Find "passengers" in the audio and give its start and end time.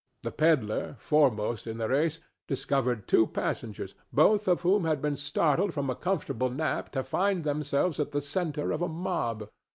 3.27-3.93